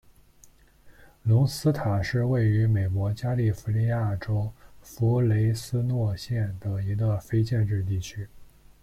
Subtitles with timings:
[1.21, 8.27] 隆斯塔是位于美国加利福尼亚州弗雷斯诺县的一个非建制地区。